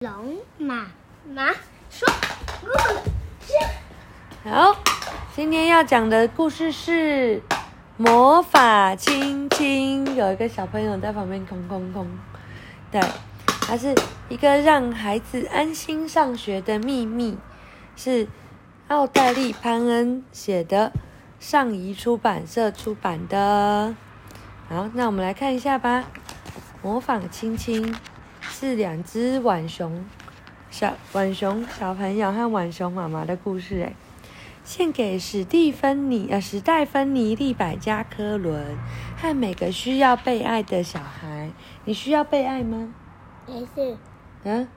[0.00, 0.86] 龙妈
[1.28, 1.50] 妈
[1.90, 2.08] 说
[2.60, 2.68] 故
[3.44, 3.52] 事。
[4.44, 4.76] 好，
[5.34, 7.42] 今天要讲的故事是
[7.96, 10.14] 魔法亲亲。
[10.14, 12.06] 有一个小朋友在旁边空空空，
[12.92, 13.02] 对，
[13.62, 13.92] 它是
[14.28, 17.36] 一个让孩子安心上学的秘密，
[17.96, 18.28] 是
[18.86, 20.92] 奥黛丽·潘恩写的，
[21.40, 23.96] 上仪出版社出版的。
[24.68, 26.04] 好，那我们来看一下吧。
[26.82, 27.96] 魔法亲亲
[28.60, 30.04] 是两只浣熊
[30.68, 33.92] 小浣熊小朋友和浣熊妈妈的故事，哎。
[34.64, 38.76] 献给史蒂芬妮呃史黛芬妮利百加科伦
[39.16, 41.50] 和每个需要被爱的小孩。
[41.84, 42.92] 你需要被爱吗？
[43.46, 43.96] 没事。
[44.42, 44.68] 嗯。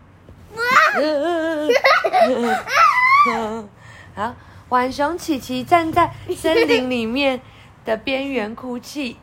[4.14, 4.36] 好，
[4.70, 7.42] 浣熊琪琪站在森林里面
[7.84, 9.18] 的边缘哭泣。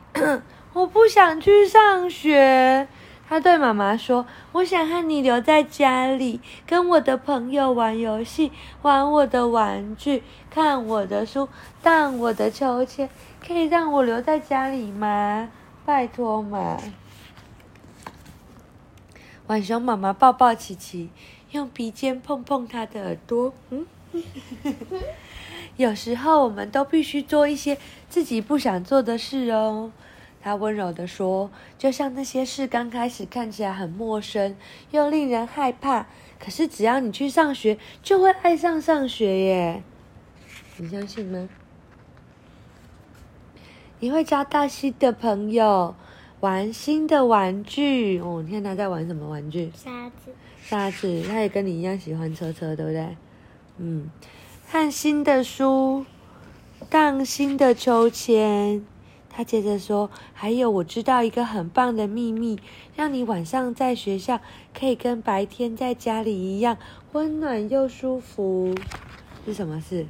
[0.72, 2.88] 我不想去上学。
[3.28, 11.46] 他对妈妈说：“我想和你留在家里，跟我的朋友玩游戏，玩我的玩具，看我的书，
[11.82, 13.10] 荡我的秋千。
[13.46, 15.50] 可以让我留在家里吗？
[15.84, 16.78] 拜托嘛！”
[19.46, 21.10] 浣熊妈妈抱抱琪琪，
[21.50, 23.52] 用鼻尖碰碰他的耳朵。
[23.70, 23.86] 嗯，
[25.76, 27.76] 有时候我们都必须做一些
[28.08, 29.92] 自己不想做的事哦。
[30.48, 34.56] 他温柔地说：“就像那些事刚开始看起来很陌生，
[34.90, 36.06] 又令人害怕，
[36.40, 39.82] 可是只要你去上学，就会爱上上学耶。
[40.78, 41.46] 你相信吗？
[44.00, 45.94] 你会交到新的朋友，
[46.40, 48.18] 玩新的玩具。
[48.20, 49.70] 哦，你看他在玩什么玩具？
[49.74, 50.32] 沙子。
[50.62, 53.16] 沙子，他也跟你一样喜欢车车，对不对？
[53.76, 54.10] 嗯，
[54.66, 56.06] 看新的书，
[56.88, 58.82] 荡新的秋千。”
[59.30, 62.58] 他接着说：“还有，我知道一个很棒的秘密，
[62.96, 64.40] 让你晚上在学校
[64.76, 66.76] 可以跟白天在家里一样
[67.12, 68.74] 温暖又舒服。
[69.46, 70.06] 是什么事？”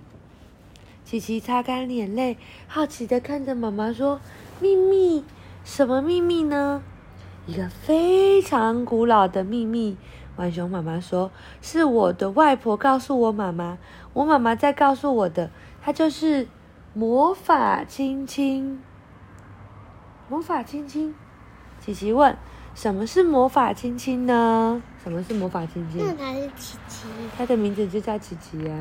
[1.04, 4.20] 琪琪擦干眼泪，好奇的看着妈妈说
[4.60, 5.24] ：“秘密？
[5.64, 6.82] 什么秘密呢？”
[7.46, 9.96] 一个非常古老的秘密。
[10.36, 13.78] 浣熊妈妈说：“是我的外婆告诉我妈妈，
[14.12, 15.50] 我妈妈在告诉我的，
[15.82, 16.46] 她就是
[16.94, 18.80] 魔法亲亲。”
[20.28, 21.14] 魔法亲亲，
[21.80, 22.36] 琪琪问
[22.76, 24.82] ：“什么是魔法亲亲呢？
[25.02, 27.06] 什么是魔法亲亲？”那他是琪琪，
[27.36, 28.74] 他的名字就叫琪琪呀。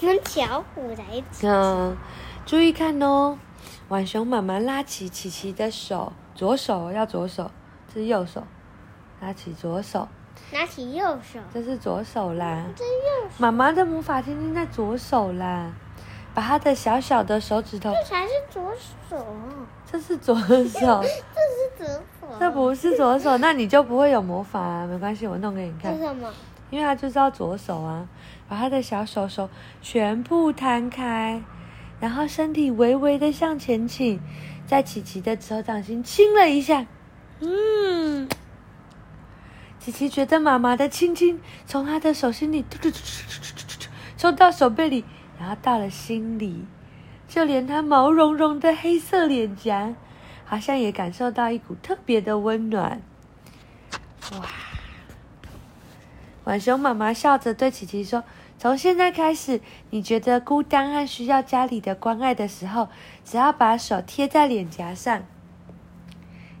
[0.00, 1.48] 那巧虎来着。
[1.48, 1.96] 嗯，
[2.44, 3.38] 注意看哦，
[3.88, 7.48] 浣熊妈妈拉起琪琪的手，左手要左手，
[7.86, 8.44] 这是右手，
[9.20, 10.08] 拉起左手，
[10.52, 12.64] 拿起右手，这是左手啦。
[12.74, 13.34] 这右手。
[13.38, 15.72] 妈妈的魔法亲亲在左手啦。
[16.34, 18.72] 把他的小小的手指头，这才是左
[19.08, 19.26] 手，
[19.90, 21.04] 这是左手， 这是
[21.76, 24.86] 左手，这不是左手， 那你就不会有魔法啊！
[24.86, 25.92] 没关系，我弄给你看。
[25.92, 26.32] 为什么？
[26.70, 28.08] 因为他就知道左手啊！
[28.48, 29.50] 把他的小手手
[29.82, 31.42] 全部摊开，
[32.00, 34.18] 然后身体微微的向前倾，
[34.66, 36.86] 在琪琪的手掌心亲了一下。
[37.40, 38.26] 嗯，
[39.78, 45.04] 琪琪觉得妈妈的亲亲从他的手心里突突突突突突突冲到手背里。
[45.42, 46.64] 然后到了心里，
[47.26, 49.92] 就连他毛茸茸的黑色脸颊，
[50.44, 53.02] 好像也感受到一股特别的温暖。
[54.30, 54.48] 哇！
[56.44, 58.22] 浣熊妈妈笑着对琪琪说
[58.56, 59.60] ：“从现在开始，
[59.90, 62.88] 你觉得孤单和需要家里的关爱的时候，
[63.24, 65.24] 只要把手贴在脸颊上，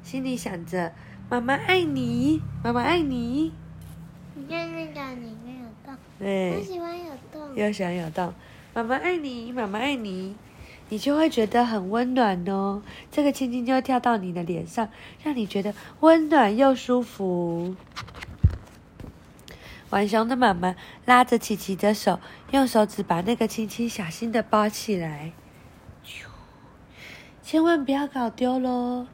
[0.02, 0.92] 心里想着
[1.30, 3.52] ‘妈妈爱你，妈妈爱你’。
[4.34, 8.34] 你看那个里面有洞，对，我喜欢有洞，又喜欢有洞。”
[8.74, 10.34] 妈妈爱你，妈妈爱你，
[10.88, 12.82] 你就会觉得很温暖哦。
[13.10, 14.88] 这个亲亲就会跳到你的脸上，
[15.22, 17.76] 让你觉得温暖又舒服。
[19.90, 20.74] 浣熊的妈妈
[21.04, 22.18] 拉着琪琪的手，
[22.52, 25.32] 用手指把那个亲亲小心的包起来，
[27.42, 29.06] 千万不要搞丢喽。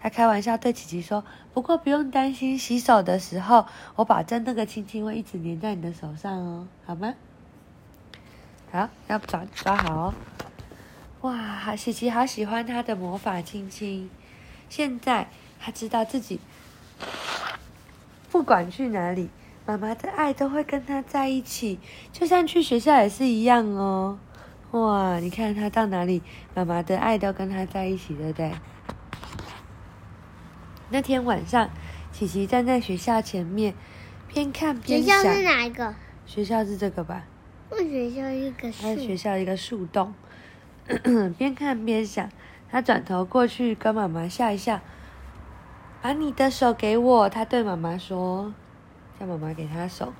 [0.00, 3.66] 他开玩笑对琪琪说：“不过不用担心，洗手的时候，
[3.96, 7.14] 我保证那个亲亲会一直粘在你的手上哦，好吗？”
[8.72, 10.14] 好，要抓抓好哦！
[11.20, 14.08] 哇，琪琪好喜欢他的魔法亲亲。
[14.70, 15.28] 现在
[15.60, 16.40] 他知道自己
[18.30, 19.28] 不管去哪里，
[19.66, 21.78] 妈妈的爱都会跟他在一起，
[22.14, 24.18] 就像去学校也是一样哦。
[24.70, 26.22] 哇，你看他到哪里，
[26.54, 28.54] 妈妈的爱都跟他在一起，对不对？
[30.88, 31.68] 那天晚上，
[32.10, 33.74] 琪琪站在学校前面，
[34.32, 35.22] 边看边想。
[35.22, 35.94] 学校是哪一个？
[36.24, 37.24] 学校是这个吧？
[37.78, 40.14] 学校一个树，在学校一个树洞，
[41.38, 42.28] 边看边想。
[42.70, 44.80] 他转头过去跟妈妈笑一笑，
[46.00, 47.28] 把你的手给我。
[47.28, 48.54] 他对妈妈说
[49.20, 50.14] ：“叫妈妈给他手。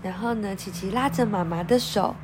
[0.00, 2.14] 然后呢，琪琪拉着妈妈的手，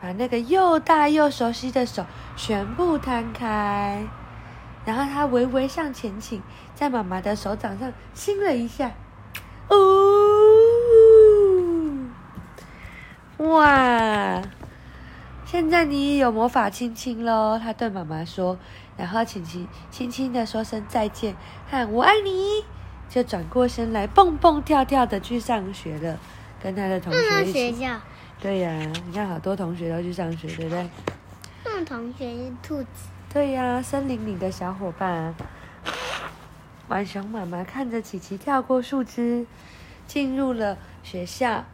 [0.00, 4.02] 把那个又大又熟悉的手全部摊开，
[4.86, 6.42] 然后他微微向前倾，
[6.74, 8.92] 在妈妈的手掌上亲了一下。
[9.68, 9.76] 哦，
[13.44, 14.42] 哇！
[15.44, 18.58] 现在你也有魔法亲亲喽，他对妈妈说，
[18.96, 21.36] 然后琪琪轻轻的说声再见，
[21.68, 22.64] 喊我爱你，
[23.08, 26.18] 就转过身来蹦蹦跳跳的去上学了，
[26.62, 27.52] 跟他的同那学一起。
[27.52, 28.00] 学校，
[28.40, 28.72] 对呀、
[29.06, 30.88] 你看好多同学都去上学，对不对？
[31.64, 32.88] 那同学是兔子，
[33.32, 35.34] 对呀、森林里的小伙伴。
[36.88, 39.46] 浣熊妈妈看着琪琪跳过树枝，
[40.06, 41.64] 进入了学校。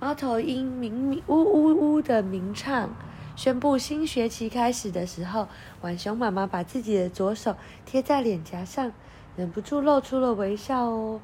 [0.00, 2.94] 猫头鹰鸣鸣呜呜呜的鸣唱，
[3.34, 5.48] 宣布新学期开始的时候，
[5.80, 8.92] 浣熊妈妈把自己的左手贴在脸颊上，
[9.36, 11.20] 忍不住露出了微笑哦。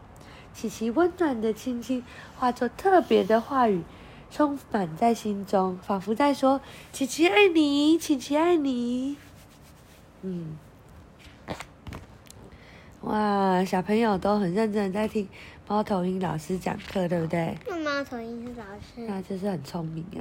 [0.52, 2.04] 琪琪温暖的亲亲
[2.36, 3.84] 化作特别的话语，
[4.28, 6.60] 充满在心中，仿佛在说
[6.92, 9.16] ：“琪琪爱你，琪琪爱你。”
[10.22, 10.58] 嗯，
[13.02, 15.28] 哇，小朋友都很认真的在听
[15.66, 17.56] 猫头鹰老师讲课，对不对？
[17.66, 20.04] 那猫头鹰是老师，那就是很聪明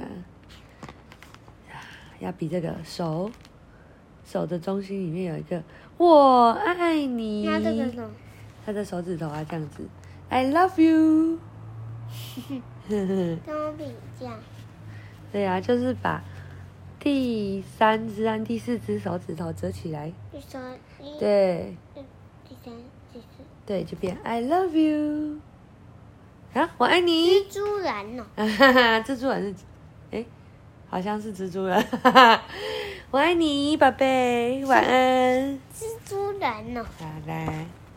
[2.18, 3.30] 要比这个手，
[4.24, 5.62] 手的中心里面有一个
[5.98, 8.10] “我爱你”，那这个？
[8.64, 9.86] 他的手指头啊这样子
[10.30, 11.38] ，I love you。
[12.08, 13.84] 呵呵，跟我比
[14.18, 14.30] 较，
[15.30, 16.24] 对呀、就是把
[16.98, 20.10] 第三只和第四只手指头折起来，
[21.20, 21.76] 对
[22.48, 22.72] 第三、
[23.12, 23.24] 第四。
[23.66, 25.38] 对，就变 I love you。
[26.52, 27.30] 啊，我爱你。
[27.44, 29.64] 蜘蛛人哦，哈哈，蜘蛛人是，
[30.10, 30.24] 哎，
[30.88, 31.82] 好像是蜘蛛人。
[31.82, 32.42] 哈哈，
[33.10, 35.58] 我爱你，宝贝，晚安。
[35.74, 36.84] 蜘蛛人哦。
[36.98, 37.66] 好，来。